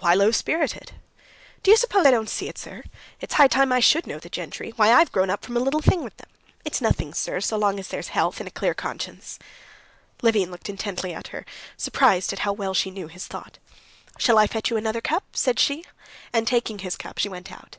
[0.00, 0.92] "Why low spirited?"
[1.62, 2.82] "Do you suppose I don't see it, sir?
[3.22, 4.74] It's high time I should know the gentry.
[4.76, 6.28] Why, I've grown up from a little thing with them.
[6.66, 9.38] It's nothing, sir, so long as there's health and a clear conscience."
[10.20, 11.46] Levin looked intently at her,
[11.78, 13.58] surprised at how well she knew his thought.
[14.18, 15.82] "Shall I fetch you another cup?" said she,
[16.30, 17.78] and taking his cup she went out.